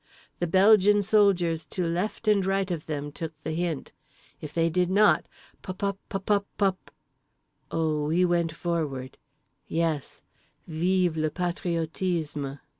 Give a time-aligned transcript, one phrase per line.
[0.39, 3.93] The Belgian soldiers to left and right of them took the hint.
[4.41, 6.89] If they did not—pupupupupupup….
[7.69, 9.19] O we went forward.
[9.67, 10.23] Yes.
[10.67, 12.57] _Vive le patriotisme.